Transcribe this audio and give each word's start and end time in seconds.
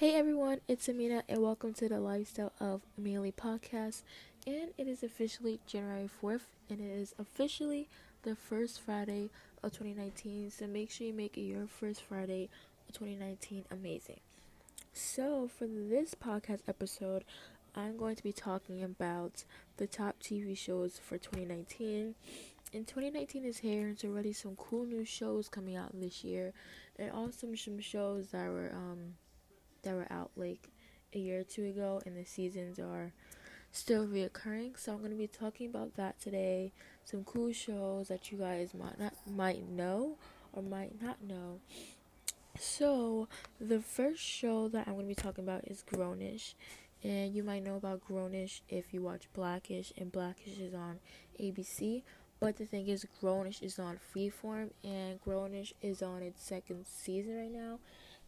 Hey 0.00 0.14
everyone, 0.14 0.62
it's 0.66 0.88
Amina 0.88 1.24
and 1.28 1.42
welcome 1.42 1.74
to 1.74 1.86
the 1.86 2.00
Lifestyle 2.00 2.54
of 2.58 2.80
Amelie 2.96 3.32
podcast. 3.32 4.00
And 4.46 4.70
it 4.78 4.88
is 4.88 5.02
officially 5.02 5.60
January 5.66 6.08
4th 6.22 6.46
and 6.70 6.80
it 6.80 6.90
is 6.90 7.14
officially 7.18 7.86
the 8.22 8.34
first 8.34 8.80
Friday 8.80 9.28
of 9.62 9.72
2019. 9.72 10.52
So 10.52 10.66
make 10.66 10.90
sure 10.90 11.06
you 11.06 11.12
make 11.12 11.36
your 11.36 11.66
first 11.66 12.00
Friday 12.00 12.48
of 12.88 12.94
2019 12.94 13.66
amazing. 13.70 14.20
So 14.94 15.50
for 15.58 15.66
this 15.66 16.14
podcast 16.14 16.60
episode, 16.66 17.22
I'm 17.76 17.98
going 17.98 18.16
to 18.16 18.22
be 18.22 18.32
talking 18.32 18.82
about 18.82 19.44
the 19.76 19.86
top 19.86 20.16
TV 20.22 20.56
shows 20.56 20.98
for 20.98 21.18
2019. 21.18 22.14
And 22.72 22.86
2019 22.86 23.44
is 23.44 23.58
here, 23.58 23.88
and 23.88 23.98
so 23.98 24.08
already 24.08 24.32
some 24.32 24.56
cool 24.56 24.86
new 24.86 25.04
shows 25.04 25.50
coming 25.50 25.76
out 25.76 25.90
this 25.92 26.24
year, 26.24 26.54
and 26.98 27.10
also 27.10 27.54
some 27.54 27.80
shows 27.80 28.28
that 28.28 28.48
were 28.48 28.70
um 28.72 29.16
that 29.82 29.94
were 29.94 30.10
out 30.10 30.30
like 30.36 30.68
a 31.14 31.18
year 31.18 31.40
or 31.40 31.44
two 31.44 31.64
ago, 31.64 32.00
and 32.06 32.16
the 32.16 32.24
seasons 32.24 32.78
are 32.78 33.12
still 33.72 34.06
reoccurring. 34.06 34.78
So 34.78 34.92
I'm 34.92 34.98
going 34.98 35.10
to 35.10 35.16
be 35.16 35.26
talking 35.26 35.68
about 35.68 35.96
that 35.96 36.20
today. 36.20 36.72
Some 37.04 37.24
cool 37.24 37.52
shows 37.52 38.08
that 38.08 38.30
you 38.30 38.38
guys 38.38 38.74
might 38.74 38.98
not 38.98 39.14
might 39.26 39.68
know 39.68 40.16
or 40.52 40.62
might 40.62 41.00
not 41.00 41.22
know. 41.22 41.60
So 42.58 43.28
the 43.60 43.80
first 43.80 44.20
show 44.20 44.68
that 44.68 44.86
I'm 44.86 44.94
going 44.94 45.08
to 45.08 45.14
be 45.14 45.14
talking 45.14 45.44
about 45.44 45.64
is 45.66 45.84
Grownish. 45.90 46.54
And 47.02 47.34
you 47.34 47.42
might 47.42 47.64
know 47.64 47.76
about 47.76 48.02
Grownish 48.06 48.60
if 48.68 48.92
you 48.92 49.00
watch 49.00 49.28
Blackish, 49.32 49.90
and 49.96 50.12
Blackish 50.12 50.58
is 50.58 50.74
on 50.74 50.98
ABC. 51.40 52.02
But 52.40 52.56
the 52.56 52.66
thing 52.66 52.88
is, 52.88 53.06
Grownish 53.22 53.62
is 53.62 53.78
on 53.78 53.98
Freeform, 54.14 54.70
and 54.84 55.18
Grownish 55.22 55.72
is 55.80 56.02
on 56.02 56.22
its 56.22 56.44
second 56.44 56.86
season 56.86 57.36
right 57.36 57.52
now. 57.52 57.78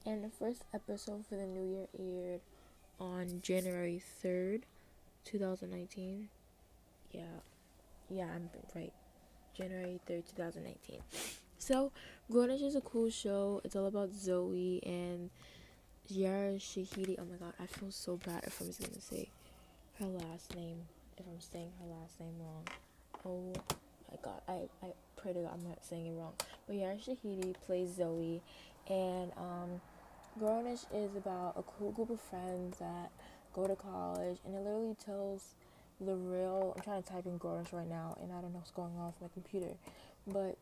And 0.05 0.25
the 0.25 0.31
first 0.31 0.65
episode 0.75 1.25
for 1.29 1.37
the 1.37 1.47
new 1.47 1.63
year 1.63 1.87
aired 1.97 2.41
on 2.99 3.41
January 3.41 4.03
3rd, 4.25 4.63
2019. 5.25 6.29
Yeah, 7.13 7.23
yeah, 8.11 8.27
I'm 8.35 8.51
right. 8.75 8.93
January 9.57 10.01
3rd, 10.09 10.25
2019. 10.35 10.99
So, 11.59 11.93
Grownish 12.33 12.65
is 12.65 12.75
a 12.75 12.81
cool 12.81 13.11
show. 13.11 13.61
It's 13.63 13.77
all 13.77 13.87
about 13.87 14.13
Zoe 14.13 14.81
and 14.85 15.31
Yara 16.09 16.55
Shahidi. 16.55 17.17
Oh 17.21 17.25
my 17.25 17.37
god, 17.37 17.53
I 17.61 17.67
feel 17.67 17.93
so 17.93 18.17
bad 18.17 18.43
if 18.45 18.61
I'm 18.61 18.67
just 18.67 18.81
gonna 18.81 19.01
say 19.01 19.29
her 20.01 20.07
last 20.07 20.57
name. 20.57 20.79
If 21.17 21.27
I'm 21.29 21.41
saying 21.41 21.71
her 21.81 21.87
last 21.87 22.19
name 22.19 22.35
wrong. 22.41 22.67
Oh 23.25 23.53
my 24.11 24.19
god, 24.21 24.41
I, 24.49 24.85
I 24.85 24.93
pray 25.15 25.33
to 25.33 25.43
God 25.43 25.53
I'm 25.55 25.69
not 25.69 25.85
saying 25.85 26.09
it 26.09 26.15
wrong. 26.19 26.33
But 26.67 26.75
Yara 26.75 26.97
Shahidi 26.97 27.55
plays 27.65 27.95
Zoe, 27.95 28.43
and 28.89 29.31
um, 29.37 29.81
Grownish 30.41 30.87
is 30.95 31.15
about 31.15 31.55
a 31.59 31.63
cool 31.63 31.93
group 31.93 32.09
of 32.09 32.19
friends 32.19 32.79
that 32.79 33.11
go 33.53 33.67
to 33.67 33.77
college, 33.77 34.39
and 34.47 34.55
it 34.55 34.65
literally 34.65 34.95
tells 34.95 35.55
the 36.01 36.15
real. 36.15 36.73
I'm 36.75 36.83
trying 36.83 37.03
to 37.03 37.09
type 37.09 37.27
in 37.27 37.39
Grownish 37.39 37.73
right 37.73 37.89
now, 37.89 38.17
and 38.23 38.33
I 38.33 38.41
don't 38.41 38.53
know 38.53 38.59
what's 38.59 38.71
going 38.71 38.97
on 38.97 39.07
with 39.07 39.21
my 39.21 39.29
computer, 39.35 39.75
but 40.27 40.57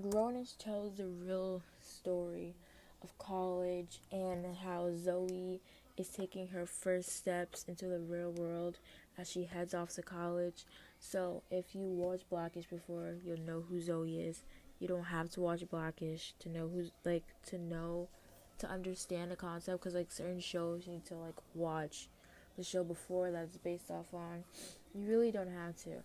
Grownish 0.00 0.56
tells 0.58 0.96
the 0.96 1.06
real 1.06 1.62
story 1.82 2.54
of 3.02 3.16
college 3.18 3.98
and 4.12 4.44
how 4.64 4.92
Zoe 4.94 5.60
is 5.96 6.08
taking 6.08 6.46
her 6.48 6.64
first 6.64 7.08
steps 7.16 7.64
into 7.66 7.86
the 7.86 7.98
real 7.98 8.30
world 8.30 8.78
as 9.18 9.28
she 9.28 9.44
heads 9.44 9.74
off 9.74 9.90
to 9.94 10.02
college. 10.02 10.64
So, 11.00 11.42
if 11.50 11.74
you 11.74 11.88
watched 11.88 12.30
Blackish 12.30 12.66
before, 12.66 13.16
you'll 13.24 13.40
know 13.40 13.64
who 13.68 13.80
Zoe 13.80 14.20
is. 14.20 14.42
You 14.78 14.86
don't 14.86 15.04
have 15.04 15.28
to 15.30 15.40
watch 15.40 15.68
Blackish 15.68 16.34
to 16.38 16.48
know 16.48 16.68
who's 16.68 16.92
like 17.04 17.24
to 17.46 17.58
know 17.58 18.08
to 18.58 18.68
understand 18.68 19.30
the 19.30 19.36
concept 19.36 19.80
because 19.80 19.94
like 19.94 20.10
certain 20.10 20.40
shows 20.40 20.86
you 20.86 20.94
need 20.94 21.04
to 21.06 21.14
like 21.14 21.36
watch 21.54 22.08
the 22.56 22.64
show 22.64 22.84
before 22.84 23.30
that's 23.30 23.56
based 23.56 23.90
off 23.90 24.12
on. 24.12 24.44
You 24.94 25.06
really 25.06 25.30
don't 25.30 25.50
have 25.50 25.76
to. 25.84 26.02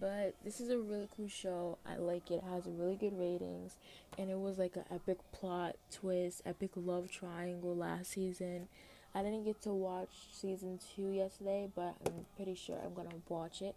But 0.00 0.34
this 0.44 0.60
is 0.60 0.70
a 0.70 0.78
really 0.78 1.08
cool 1.16 1.28
show. 1.28 1.78
I 1.86 1.96
like 1.96 2.30
it. 2.30 2.34
It 2.34 2.44
has 2.50 2.64
really 2.66 2.96
good 2.96 3.18
ratings 3.18 3.76
and 4.18 4.30
it 4.30 4.38
was 4.38 4.58
like 4.58 4.76
an 4.76 4.84
epic 4.92 5.18
plot 5.32 5.76
twist, 5.90 6.42
epic 6.44 6.70
love 6.74 7.10
triangle 7.10 7.74
last 7.74 8.10
season. 8.10 8.68
I 9.14 9.22
didn't 9.22 9.44
get 9.44 9.62
to 9.62 9.70
watch 9.70 10.10
season 10.32 10.78
2 10.94 11.12
yesterday, 11.12 11.70
but 11.74 11.94
I'm 12.04 12.26
pretty 12.36 12.54
sure 12.54 12.78
I'm 12.84 12.92
going 12.92 13.08
to 13.08 13.16
watch 13.30 13.62
it. 13.62 13.74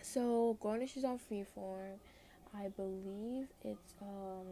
So, 0.00 0.56
Grownish 0.62 0.96
is 0.96 1.02
on 1.02 1.18
Freeform. 1.18 1.96
I 2.54 2.68
believe 2.68 3.48
it's 3.64 3.94
um 4.00 4.46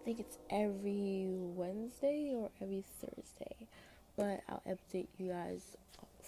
I 0.00 0.04
think 0.04 0.20
it's 0.20 0.38
every 0.48 1.26
Wednesday 1.28 2.32
or 2.34 2.50
every 2.60 2.84
Thursday. 3.00 3.68
But 4.16 4.40
I'll 4.48 4.62
update 4.66 5.08
you 5.18 5.28
guys 5.28 5.76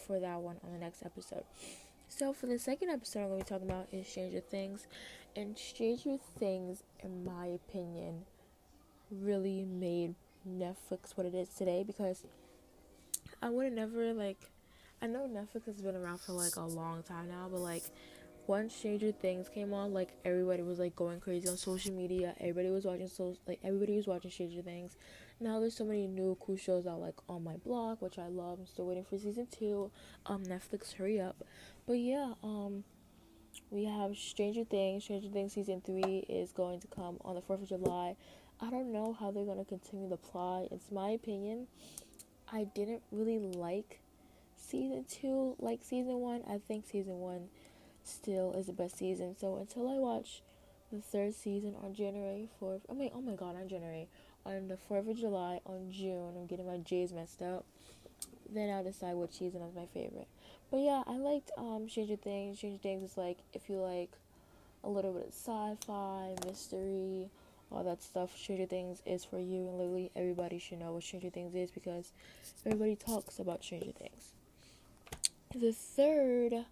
for 0.07 0.21
that 0.21 0.41
one 0.41 0.57
on 0.65 0.73
the 0.73 0.79
next 0.79 1.03
episode. 1.05 1.45
So 2.09 2.35
for 2.35 2.47
the 2.47 2.59
second 2.59 2.91
episode 2.91 3.21
I'm 3.21 3.31
to 3.31 3.37
be 3.37 3.43
talking 3.49 3.71
about 3.71 3.89
is 3.91 4.07
Stranger 4.07 4.41
Things. 4.41 4.87
And 5.35 5.57
Stranger 5.57 6.19
Things, 6.39 6.83
in 7.01 7.25
my 7.25 7.47
opinion, 7.47 8.27
really 9.11 9.65
made 9.65 10.15
Netflix 10.47 11.17
what 11.17 11.27
it 11.27 11.35
is 11.35 11.49
today 11.49 11.83
because 11.87 12.25
I 13.41 13.49
would 13.49 13.65
have 13.65 13.73
never 13.73 14.13
like 14.13 14.51
I 15.01 15.07
know 15.07 15.29
Netflix 15.29 15.67
has 15.67 15.81
been 15.81 15.97
around 15.97 16.21
for 16.21 16.33
like 16.33 16.57
a 16.57 16.63
long 16.63 17.03
time 17.03 17.29
now, 17.29 17.49
but 17.51 17.61
like 17.61 17.83
once 18.47 18.75
Stranger 18.75 19.13
Things 19.13 19.49
came 19.49 19.73
on, 19.73 19.93
like 19.93 20.11
everybody 20.25 20.63
was 20.63 20.79
like 20.79 20.97
going 20.97 21.21
crazy 21.21 21.49
on 21.49 21.57
social 21.57 21.93
media. 21.93 22.35
Everybody 22.41 22.71
was 22.71 22.85
watching 22.85 23.09
so 23.09 23.37
like 23.47 23.61
everybody 23.63 23.97
was 23.97 24.07
watching 24.07 24.31
Stranger 24.31 24.63
Things. 24.63 24.97
Now 25.41 25.61
there's 25.61 25.77
so 25.77 25.85
many 25.85 26.07
new 26.07 26.37
cool 26.41 26.57
shows 26.57 26.87
out 26.87 27.01
like 27.01 27.15
on 27.29 27.45
my 27.45 27.57
blog, 27.57 28.01
which 28.01 28.19
I 28.19 28.29
love. 28.29 28.59
I'm 28.61 28.67
still 28.67 28.87
waiting 28.87 29.05
for 29.05 29.19
season 29.19 29.47
two. 29.51 29.91
Um, 30.27 30.45
Netflix, 30.45 30.95
hurry 30.95 31.21
up. 31.21 31.45
But 31.87 31.95
yeah, 31.95 32.35
um, 32.43 32.85
we 33.71 33.85
have 33.85 34.17
Stranger 34.17 34.65
Things. 34.65 35.05
Stranger 35.05 35.29
Things 35.29 35.53
season 35.53 35.81
three 35.81 36.25
is 36.29 36.53
going 36.53 36.81
to 36.81 36.87
come 36.89 37.19
on 37.25 37.35
the 37.35 37.43
Fourth 37.43 37.63
of 37.63 37.69
July. 37.69 38.17
I 38.61 38.71
don't 38.71 38.93
know 38.93 39.17
how 39.19 39.31
they're 39.31 39.45
gonna 39.45 39.65
continue 39.65 40.09
the 40.09 40.17
plot. 40.17 40.69
It's 40.71 40.91
my 40.91 41.11
opinion. 41.11 41.67
I 42.53 42.65
didn't 42.65 43.03
really 43.11 43.39
like 43.39 44.01
season 44.57 45.05
two 45.09 45.57
like 45.59 45.81
season 45.83 46.17
one. 46.19 46.43
I 46.49 46.59
think 46.67 46.87
season 46.87 47.19
one 47.19 47.49
still 48.05 48.53
is 48.53 48.67
the 48.67 48.73
best 48.73 48.99
season. 48.99 49.37
So 49.39 49.57
until 49.57 49.89
I 49.89 49.95
watch 49.95 50.43
the 50.93 51.01
third 51.01 51.35
season 51.35 51.75
on 51.83 51.95
January 51.95 52.49
4th, 52.61 52.81
I 52.91 52.95
mean, 52.95 53.11
oh 53.15 53.21
my 53.21 53.35
god, 53.35 53.57
on 53.57 53.69
January, 53.69 54.09
on 54.45 54.69
the 54.69 54.79
4th 54.91 55.11
of 55.11 55.17
July, 55.17 55.61
on 55.65 55.91
June, 55.91 56.35
I'm 56.37 56.47
getting 56.47 56.67
my 56.67 56.79
J's 56.79 57.13
messed 57.13 57.43
up, 57.43 57.65
then 58.51 58.71
I'll 58.71 58.85
decide 58.85 59.15
which 59.15 59.33
season 59.33 59.63
is 59.63 59.75
my 59.75 59.87
favorite. 59.95 60.29
But 60.71 60.79
yeah, 60.79 61.03
I 61.07 61.17
liked 61.17 61.51
um, 61.57 61.89
Stranger 61.89 62.17
Things. 62.17 62.59
Stranger 62.59 62.79
Things 62.79 63.11
is 63.11 63.17
like, 63.17 63.39
if 63.53 63.69
you 63.69 63.77
like 63.77 64.11
a 64.85 64.89
little 64.89 65.13
bit 65.13 65.29
of 65.29 65.35
sci 65.35 65.77
fi, 65.87 66.35
mystery, 66.47 67.29
all 67.71 67.85
that 67.85 68.03
stuff, 68.03 68.37
Stranger 68.37 68.67
Things 68.67 69.03
is 69.07 69.25
for 69.25 69.39
you. 69.39 69.69
And 69.69 69.79
literally, 69.79 70.11
everybody 70.17 70.59
should 70.59 70.81
know 70.81 70.93
what 70.93 71.03
Stranger 71.03 71.31
Things 71.31 71.55
is 71.55 71.71
because 71.71 72.13
everybody 72.67 72.97
talks 72.97 73.39
about 73.39 73.63
Stranger 73.63 73.93
Things. 73.93 74.33
The 75.55 75.73
third 75.73 76.65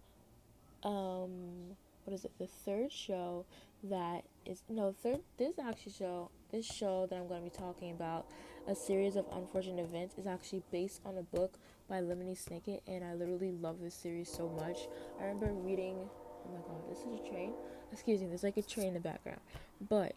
um 0.83 1.75
what 2.03 2.13
is 2.13 2.25
it 2.25 2.31
the 2.39 2.47
third 2.47 2.91
show 2.91 3.45
that 3.83 4.23
is 4.45 4.63
no 4.69 4.93
third 5.03 5.19
this 5.37 5.57
actually 5.59 5.91
show 5.91 6.29
this 6.51 6.65
show 6.65 7.07
that 7.09 7.15
i'm 7.17 7.27
going 7.27 7.43
to 7.43 7.49
be 7.49 7.55
talking 7.55 7.91
about 7.91 8.25
a 8.67 8.75
series 8.75 9.15
of 9.15 9.25
unfortunate 9.33 9.83
events 9.83 10.15
is 10.17 10.27
actually 10.27 10.61
based 10.71 11.01
on 11.05 11.17
a 11.17 11.23
book 11.35 11.53
by 11.89 11.99
lemony 11.99 12.37
snicket 12.37 12.81
and 12.87 13.03
i 13.03 13.13
literally 13.13 13.51
love 13.51 13.79
this 13.81 13.93
series 13.93 14.31
so 14.31 14.47
much. 14.49 14.87
I 15.19 15.25
remember 15.25 15.51
reading 15.53 15.97
oh 16.45 16.51
my 16.51 16.59
god 16.67 16.89
this 16.89 16.99
is 16.99 17.19
a 17.19 17.29
train? 17.29 17.53
Excuse 17.91 18.21
me 18.21 18.27
there's 18.27 18.43
like 18.43 18.57
a 18.57 18.61
train 18.61 18.87
in 18.87 18.93
the 18.93 18.99
background. 18.99 19.41
But 19.89 20.15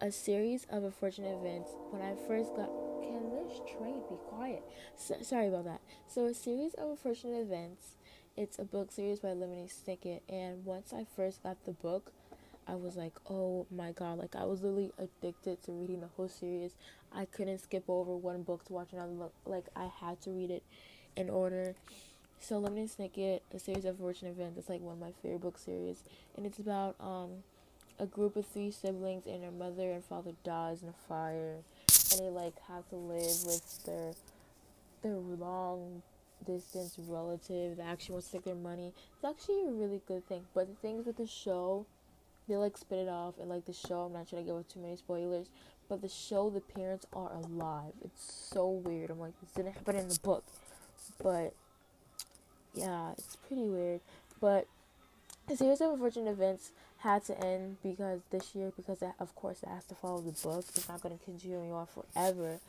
a 0.00 0.10
series 0.10 0.66
of 0.70 0.84
unfortunate 0.84 1.36
events 1.38 1.70
when 1.90 2.02
i 2.02 2.14
first 2.26 2.54
got 2.56 2.70
can 3.02 3.30
this 3.30 3.60
train 3.76 4.00
be 4.08 4.16
quiet? 4.28 4.62
So, 4.96 5.16
sorry 5.22 5.48
about 5.48 5.64
that. 5.64 5.80
So 6.06 6.26
a 6.26 6.34
series 6.34 6.74
of 6.74 6.90
unfortunate 6.90 7.40
events 7.40 7.96
it's 8.36 8.58
a 8.58 8.64
book 8.64 8.90
series 8.90 9.20
by 9.20 9.28
Lemony 9.28 9.70
Snicket, 9.72 10.20
and 10.28 10.64
once 10.64 10.92
I 10.92 11.06
first 11.16 11.42
got 11.42 11.64
the 11.64 11.72
book, 11.72 12.12
I 12.66 12.74
was 12.74 12.96
like, 12.96 13.12
oh 13.30 13.66
my 13.70 13.92
god, 13.92 14.18
like 14.18 14.34
I 14.34 14.44
was 14.44 14.62
literally 14.62 14.92
addicted 14.98 15.62
to 15.64 15.72
reading 15.72 16.00
the 16.00 16.08
whole 16.16 16.28
series. 16.28 16.72
I 17.14 17.26
couldn't 17.26 17.58
skip 17.58 17.84
over 17.88 18.16
one 18.16 18.42
book 18.42 18.64
to 18.64 18.72
watch 18.72 18.92
another 18.92 19.12
book. 19.12 19.32
Like 19.46 19.66
I 19.76 19.88
had 20.00 20.20
to 20.22 20.30
read 20.30 20.50
it 20.50 20.64
in 21.16 21.30
order. 21.30 21.74
So 22.40 22.60
Lemony 22.60 22.90
Snicket, 22.90 23.40
a 23.54 23.58
series 23.58 23.84
of 23.84 23.98
fortunate 23.98 24.30
events, 24.30 24.58
it's 24.58 24.68
like 24.68 24.80
one 24.80 24.94
of 24.94 25.00
my 25.00 25.12
favorite 25.22 25.42
book 25.42 25.58
series, 25.58 26.02
and 26.36 26.44
it's 26.44 26.58
about 26.58 26.96
um 26.98 27.44
a 28.00 28.06
group 28.06 28.34
of 28.34 28.44
three 28.46 28.72
siblings 28.72 29.26
and 29.26 29.44
their 29.44 29.52
mother 29.52 29.92
and 29.92 30.04
father 30.04 30.32
dies 30.42 30.82
in 30.82 30.88
a 30.88 31.08
fire, 31.08 31.58
and 32.10 32.20
they 32.20 32.28
like 32.28 32.58
have 32.66 32.88
to 32.88 32.96
live 32.96 33.44
with 33.44 33.84
their 33.84 34.12
their 35.02 35.16
long 35.16 36.02
distance 36.46 36.96
relative 36.98 37.76
that 37.76 37.86
actually 37.86 38.14
wants 38.14 38.28
to 38.28 38.32
take 38.34 38.44
their 38.44 38.54
money. 38.54 38.92
It's 39.14 39.24
actually 39.24 39.62
a 39.66 39.70
really 39.70 40.00
good 40.06 40.26
thing. 40.28 40.42
But 40.54 40.68
the 40.68 40.74
things 40.74 41.06
with 41.06 41.16
the 41.16 41.26
show, 41.26 41.86
they 42.48 42.56
like 42.56 42.76
spit 42.76 42.98
it 42.98 43.08
off 43.08 43.34
and 43.40 43.48
like 43.48 43.64
the 43.66 43.72
show. 43.72 44.00
I'm 44.02 44.12
not 44.12 44.28
trying 44.28 44.44
to 44.44 44.52
give 44.52 44.68
too 44.68 44.80
many 44.80 44.96
spoilers, 44.96 45.46
but 45.88 46.02
the 46.02 46.08
show 46.08 46.50
the 46.50 46.60
parents 46.60 47.06
are 47.12 47.32
alive. 47.32 47.92
It's 48.04 48.50
so 48.52 48.68
weird. 48.68 49.10
I'm 49.10 49.20
like, 49.20 49.38
this 49.40 49.50
didn't 49.50 49.74
happen 49.74 49.96
in 49.96 50.08
the 50.08 50.18
book, 50.22 50.44
but 51.22 51.54
yeah, 52.74 53.12
it's 53.12 53.36
pretty 53.36 53.68
weird. 53.68 54.00
But 54.40 54.66
the 55.46 55.56
series 55.56 55.80
of 55.80 55.92
unfortunate 55.92 56.30
events 56.30 56.72
had 56.98 57.24
to 57.26 57.38
end 57.44 57.76
because 57.82 58.20
this 58.30 58.54
year, 58.54 58.72
because 58.74 59.02
of 59.20 59.34
course 59.34 59.62
it 59.62 59.68
has 59.68 59.84
to 59.84 59.94
follow 59.94 60.20
the 60.20 60.32
book. 60.32 60.64
It's 60.74 60.88
not 60.88 61.02
going 61.02 61.16
to 61.18 61.24
continue 61.24 61.72
on 61.72 61.86
forever, 61.86 62.60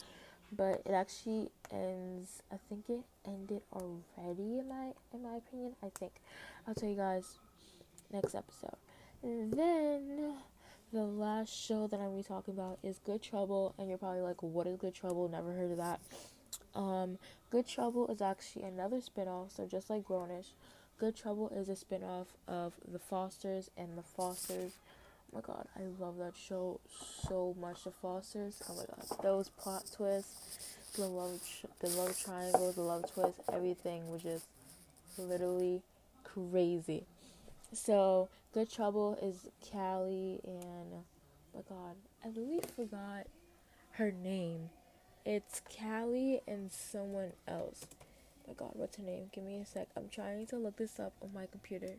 but 0.56 0.82
it 0.86 0.92
actually 0.92 1.50
ends. 1.72 2.42
I 2.52 2.56
think 2.70 2.86
it 2.90 3.02
ended 3.26 3.62
already. 3.74 4.60
In 4.60 4.68
my 4.68 4.92
in 5.14 5.24
my 5.24 5.38
opinion, 5.38 5.76
I 5.84 5.90
think. 5.98 6.14
I'll 6.68 6.76
tell 6.76 6.90
you 6.90 6.96
guys 6.96 7.40
next 8.12 8.36
episode. 8.36 8.78
And 9.24 9.54
then 9.54 10.36
the 10.94 11.04
last 11.04 11.50
show 11.50 11.88
that 11.88 11.98
I'm 11.98 12.08
gonna 12.08 12.18
be 12.18 12.24
talking 12.24 12.54
about 12.54 12.80
is 12.84 13.00
Good 13.00 13.22
Trouble, 13.22 13.74
and 13.78 13.90
you're 13.90 13.98
probably 13.98 14.22
like, 14.22 14.42
"What 14.42 14.68
is 14.68 14.78
Good 14.78 14.94
Trouble?" 14.94 15.28
Never 15.28 15.54
heard 15.54 15.72
of 15.72 15.78
that. 15.78 16.00
Um, 16.74 17.18
Good 17.50 17.68
Trouble 17.68 18.08
is 18.08 18.22
actually 18.22 18.64
another 18.64 18.98
spinoff, 18.98 19.52
so 19.52 19.66
just 19.66 19.90
like 19.90 20.04
Grownish, 20.04 20.54
Good 20.98 21.16
Trouble 21.16 21.50
is 21.50 21.70
a 21.70 21.74
spinoff 21.74 22.28
of 22.48 22.74
The 22.88 23.00
Fosters 23.00 23.70
and 23.78 23.98
The 23.98 24.04
Fosters. 24.04 24.78
My 25.34 25.42
god, 25.42 25.68
I 25.76 25.82
love 26.00 26.18
that 26.20 26.34
show 26.38 26.80
so 27.28 27.56
much. 27.60 27.84
The 27.84 27.92
Fosters, 27.92 28.62
oh 28.70 28.76
my 28.76 28.86
god, 28.86 29.22
those 29.22 29.50
plot 29.50 29.84
twists, 29.94 30.60
the 30.96 31.06
love, 31.06 31.42
the 31.82 31.90
love 31.90 32.18
triangle, 32.18 32.72
the 32.72 32.82
love 32.82 33.12
twist, 33.12 33.40
everything 33.52 34.10
was 34.10 34.22
just 34.22 34.46
literally 35.18 35.82
crazy. 36.24 37.06
So, 37.74 38.30
Good 38.54 38.72
Trouble 38.72 39.18
is 39.22 39.48
Callie 39.70 40.40
and, 40.46 40.94
oh 40.94 41.04
my 41.54 41.62
god, 41.68 41.96
I 42.24 42.28
literally 42.30 42.62
forgot 42.76 43.28
her 43.92 44.12
name. 44.12 44.70
It's 45.26 45.62
Callie 45.78 46.42
and 46.48 46.72
someone 46.72 47.34
else. 47.48 47.88
Oh 48.48 48.50
my 48.50 48.54
god, 48.54 48.72
what's 48.74 48.98
her 48.98 49.04
name? 49.04 49.30
Give 49.34 49.44
me 49.44 49.58
a 49.58 49.66
sec. 49.66 49.88
I'm 49.98 50.08
trying 50.08 50.46
to 50.48 50.58
look 50.58 50.78
this 50.78 51.00
up 51.00 51.14
on 51.22 51.32
my 51.34 51.48
computer. 51.48 51.96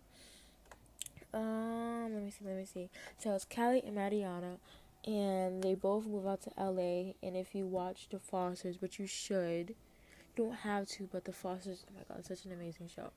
Um, 1.33 2.15
let 2.15 2.23
me 2.23 2.31
see, 2.31 2.45
let 2.45 2.57
me 2.57 2.65
see. 2.65 2.91
So 3.19 3.35
it's 3.35 3.45
Callie 3.45 3.83
and 3.85 3.95
Mariana, 3.95 4.59
and 5.07 5.63
they 5.63 5.75
both 5.75 6.07
move 6.07 6.27
out 6.27 6.43
to 6.43 6.51
LA. 6.59 7.13
And 7.23 7.37
if 7.37 7.55
you 7.55 7.67
watch 7.67 8.09
The 8.11 8.19
Fosters, 8.19 8.81
which 8.81 8.99
you 8.99 9.07
should, 9.07 9.71
you 9.71 10.45
don't 10.45 10.57
have 10.57 10.89
to, 10.89 11.09
but 11.11 11.25
The 11.25 11.33
Fosters, 11.33 11.85
oh 11.89 11.95
my 11.95 12.15
god, 12.15 12.25
such 12.25 12.45
an 12.45 12.53
amazing 12.53 12.89
show. 12.95 13.11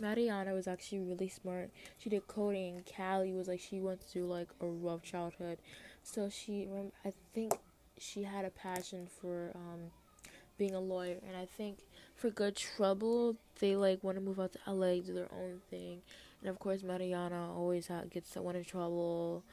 Mariana 0.00 0.54
was 0.54 0.68
actually 0.68 1.00
really 1.00 1.28
smart. 1.28 1.70
She 1.98 2.08
did 2.08 2.26
coding. 2.28 2.84
Callie 2.96 3.32
was 3.32 3.48
like 3.48 3.60
she 3.60 3.80
went 3.80 4.00
through 4.00 4.26
like 4.26 4.48
a 4.60 4.66
rough 4.66 5.02
childhood, 5.02 5.58
so 6.02 6.28
she 6.28 6.68
I 7.04 7.12
think 7.34 7.54
she 7.98 8.22
had 8.22 8.44
a 8.44 8.50
passion 8.50 9.08
for 9.20 9.50
um, 9.54 9.90
being 10.56 10.74
a 10.74 10.80
lawyer, 10.80 11.16
and 11.26 11.36
I 11.36 11.46
think 11.46 11.78
for 12.14 12.30
Good 12.30 12.54
Trouble 12.56 13.36
they 13.58 13.74
like 13.74 14.04
want 14.04 14.16
to 14.16 14.20
move 14.20 14.38
out 14.38 14.52
to 14.52 14.58
LA, 14.72 15.00
do 15.00 15.14
their 15.14 15.32
own 15.32 15.60
thing, 15.68 16.02
and 16.40 16.50
of 16.50 16.58
course 16.58 16.82
Mariana 16.82 17.52
always 17.54 17.90
gets 18.10 18.32
someone 18.32 18.56
in 18.56 18.64
trouble. 18.64 19.44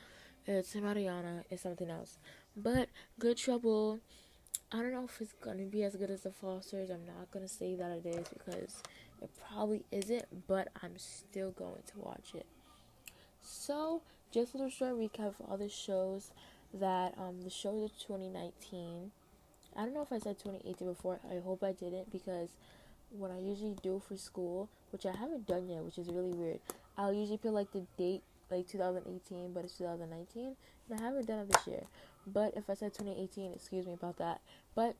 It's 0.48 0.76
Mariana, 0.76 1.44
it's 1.50 1.64
something 1.64 1.90
else, 1.90 2.18
but 2.56 2.90
Good 3.20 3.38
Trouble. 3.38 4.00
I 4.72 4.78
don't 4.78 4.94
know 4.94 5.06
if 5.06 5.22
it's 5.22 5.34
gonna 5.34 5.66
be 5.66 5.84
as 5.84 5.96
good 5.96 6.12
as 6.12 6.22
the 6.22 6.32
Fosters. 6.32 6.90
I'm 6.90 7.06
not 7.06 7.32
gonna 7.32 7.48
say 7.48 7.76
that 7.76 7.92
it 7.92 8.06
is 8.06 8.28
because 8.30 8.84
it 9.22 9.30
probably 9.50 9.86
isn't, 9.92 10.48
but 10.48 10.70
I'm 10.84 10.98
still 10.98 11.52
going 11.52 11.82
to 11.88 12.00
watch 12.00 12.34
it. 12.34 12.46
So, 13.42 14.02
just 14.32 14.54
a 14.54 14.58
little 14.58 14.72
short 14.72 14.94
recap 14.94 15.28
of 15.28 15.42
all 15.48 15.58
the 15.58 15.70
shows 15.70 16.32
that 16.74 17.14
um 17.18 17.42
the 17.42 17.50
shows 17.50 17.84
of 17.84 17.98
2019. 18.00 19.12
I 19.76 19.82
don't 19.82 19.94
know 19.94 20.02
if 20.02 20.12
I 20.12 20.20
said 20.20 20.38
2018 20.40 20.88
before. 20.88 21.20
I 21.30 21.40
hope 21.40 21.64
I 21.64 21.72
didn't 21.72 22.12
because 22.12 22.50
what 23.18 23.32
I 23.32 23.40
usually 23.40 23.76
do 23.82 24.02
for 24.08 24.18
school, 24.18 24.70
which 24.92 25.06
I 25.06 25.12
haven't 25.12 25.48
done 25.48 25.70
yet, 25.70 25.84
which 25.84 25.98
is 25.98 26.08
really 26.10 26.34
weird. 26.34 26.60
I'll 26.98 27.14
usually 27.14 27.38
put 27.38 27.54
like 27.54 27.72
the 27.72 27.86
date 27.98 28.24
like 28.50 28.68
2018, 28.68 29.54
but 29.54 29.64
it's 29.66 29.78
2019, 29.78 30.56
and 30.90 31.00
I 31.00 31.04
haven't 31.04 31.28
done 31.28 31.40
it 31.40 31.50
this 31.50 31.68
year. 31.68 31.84
But 32.28 32.54
if 32.56 32.70
I 32.70 32.74
said 32.74 32.94
2018, 32.94 33.54
excuse 33.54 33.86
me 33.86 33.94
about 33.94 34.18
that. 34.18 34.42
But 34.74 34.96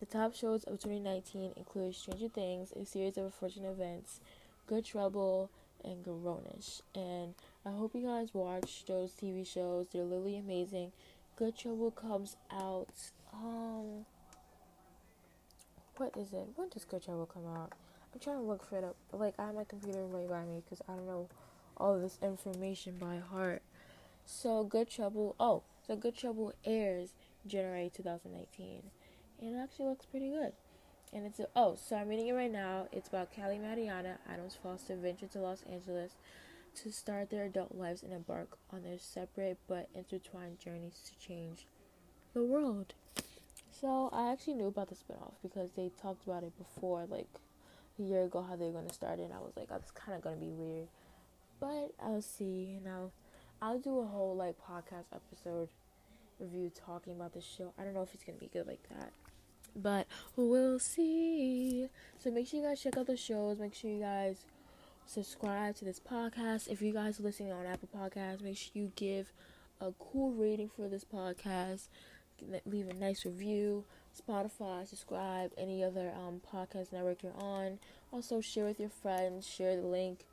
the 0.00 0.06
top 0.06 0.34
shows 0.34 0.64
of 0.64 0.80
2019 0.80 1.52
include 1.56 1.94
Stranger 1.94 2.28
Things, 2.28 2.72
a 2.72 2.84
series 2.84 3.16
of 3.16 3.26
unfortunate 3.26 3.70
events, 3.70 4.20
Good 4.66 4.84
Trouble, 4.84 5.50
and 5.84 6.04
Grownish. 6.04 6.80
And 6.94 7.34
I 7.64 7.70
hope 7.70 7.94
you 7.94 8.06
guys 8.06 8.28
watch 8.32 8.84
those 8.86 9.12
TV 9.12 9.46
shows. 9.46 9.86
They're 9.92 10.02
literally 10.02 10.38
amazing. 10.38 10.92
Good 11.36 11.56
Trouble 11.56 11.90
comes 11.90 12.36
out. 12.50 12.88
Um, 13.32 14.06
what 16.02 16.16
is 16.16 16.32
it? 16.32 16.48
When 16.56 16.68
does 16.68 16.84
Good 16.84 17.04
Trouble 17.04 17.26
come 17.26 17.46
out? 17.46 17.70
I'm 18.12 18.18
trying 18.18 18.38
to 18.38 18.42
look 18.42 18.68
for 18.68 18.76
it 18.76 18.82
up. 18.82 18.96
Like 19.12 19.34
I 19.38 19.46
have 19.46 19.54
my 19.54 19.62
computer 19.62 20.04
right 20.04 20.28
by 20.28 20.44
me 20.44 20.60
because 20.64 20.82
I 20.88 20.94
don't 20.94 21.06
know 21.06 21.28
all 21.76 21.96
this 21.96 22.18
information 22.20 22.96
by 22.98 23.18
heart. 23.18 23.62
So 24.26 24.64
Good 24.64 24.90
Trouble. 24.90 25.36
Oh, 25.38 25.62
so 25.86 25.94
Good 25.94 26.16
Trouble 26.16 26.54
airs 26.64 27.10
January 27.46 27.88
2019 27.94 28.82
and 29.40 29.54
it 29.54 29.58
actually 29.60 29.86
looks 29.86 30.04
pretty 30.04 30.30
good. 30.30 30.54
And 31.12 31.24
it's 31.24 31.38
a, 31.38 31.46
oh, 31.54 31.76
so 31.76 31.94
I'm 31.94 32.08
reading 32.08 32.26
it 32.26 32.32
right 32.32 32.50
now. 32.50 32.88
It's 32.90 33.08
about 33.08 33.32
Callie 33.32 33.58
Mariana 33.60 34.18
Adams 34.28 34.58
Foster 34.60 34.96
venture 34.96 35.28
to 35.28 35.38
Los 35.38 35.62
Angeles 35.70 36.16
to 36.82 36.90
start 36.90 37.30
their 37.30 37.44
adult 37.44 37.76
lives 37.76 38.02
and 38.02 38.12
embark 38.12 38.58
on 38.72 38.82
their 38.82 38.98
separate 38.98 39.58
but 39.68 39.88
intertwined 39.94 40.58
journeys 40.58 41.00
to 41.06 41.28
change 41.28 41.68
the 42.34 42.42
world. 42.42 42.94
So 43.82 44.08
I 44.12 44.30
actually 44.30 44.54
knew 44.54 44.68
about 44.68 44.88
the 44.88 44.94
spinoff 44.94 45.34
because 45.42 45.72
they 45.72 45.90
talked 46.00 46.24
about 46.24 46.44
it 46.44 46.56
before, 46.56 47.04
like 47.10 47.28
a 47.98 48.02
year 48.02 48.22
ago, 48.22 48.40
how 48.48 48.56
they 48.56 48.66
were 48.66 48.80
gonna 48.80 48.92
start 48.92 49.18
it. 49.18 49.24
And 49.24 49.34
I 49.34 49.38
was 49.38 49.52
like, 49.56 49.68
oh, 49.70 49.76
it's 49.76 49.90
kind 49.90 50.16
of 50.16 50.22
gonna 50.22 50.36
be 50.36 50.52
weird, 50.52 50.88
but 51.60 51.92
I'll 52.00 52.22
see. 52.22 52.78
And 52.78 52.88
I'll 52.88 53.12
I'll 53.60 53.80
do 53.80 53.98
a 53.98 54.06
whole 54.06 54.34
like 54.36 54.54
podcast 54.56 55.06
episode 55.12 55.68
review 56.38 56.70
talking 56.74 57.12
about 57.12 57.34
the 57.34 57.42
show. 57.42 57.74
I 57.78 57.82
don't 57.82 57.92
know 57.92 58.02
if 58.02 58.14
it's 58.14 58.24
gonna 58.24 58.38
be 58.38 58.50
good 58.52 58.66
like 58.66 58.88
that 58.88 59.12
but 59.74 60.06
we'll 60.36 60.78
see. 60.78 61.88
So 62.18 62.30
make 62.30 62.46
sure 62.46 62.60
you 62.60 62.66
guys 62.66 62.80
check 62.80 62.96
out 62.96 63.06
the 63.06 63.16
shows. 63.16 63.58
Make 63.58 63.74
sure 63.74 63.90
you 63.90 64.00
guys 64.00 64.44
subscribe 65.06 65.76
to 65.76 65.84
this 65.84 66.00
podcast. 66.00 66.68
If 66.68 66.82
you 66.82 66.92
guys 66.92 67.20
are 67.20 67.22
listening 67.22 67.52
on 67.52 67.66
Apple 67.66 67.88
Podcasts, 67.94 68.42
make 68.42 68.56
sure 68.56 68.72
you 68.74 68.92
give 68.96 69.32
a 69.80 69.92
cool 69.98 70.32
rating 70.32 70.68
for 70.68 70.88
this 70.88 71.04
podcast. 71.04 71.88
Leave 72.66 72.88
a 72.88 72.94
nice 72.94 73.24
review. 73.24 73.84
Spotify, 74.16 74.86
subscribe, 74.86 75.52
any 75.56 75.82
other 75.82 76.12
um, 76.14 76.40
podcast 76.52 76.92
network 76.92 77.22
you're 77.22 77.36
on. 77.38 77.78
Also, 78.12 78.40
share 78.40 78.64
with 78.64 78.78
your 78.78 78.90
friends. 78.90 79.46
Share 79.46 79.76
the 79.76 79.86
link. 79.86 80.26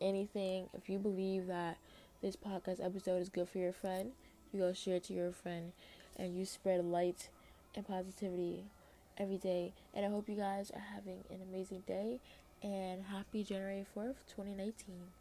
Anything. 0.00 0.68
If 0.74 0.88
you 0.88 0.98
believe 0.98 1.46
that 1.46 1.78
this 2.22 2.36
podcast 2.36 2.84
episode 2.84 3.22
is 3.22 3.28
good 3.28 3.48
for 3.48 3.58
your 3.58 3.72
friend, 3.72 4.12
you 4.52 4.60
go 4.60 4.72
share 4.72 4.96
it 4.96 5.04
to 5.04 5.14
your 5.14 5.32
friend, 5.32 5.72
and 6.16 6.36
you 6.36 6.44
spread 6.44 6.84
light 6.84 7.28
and 7.74 7.86
positivity 7.86 8.64
every 9.16 9.38
day. 9.38 9.72
And 9.94 10.04
I 10.04 10.08
hope 10.08 10.28
you 10.28 10.36
guys 10.36 10.70
are 10.70 10.84
having 10.94 11.24
an 11.30 11.40
amazing 11.48 11.84
day 11.86 12.20
and 12.62 13.04
happy 13.04 13.44
January 13.44 13.86
4th, 13.96 14.16
2019. 14.28 15.19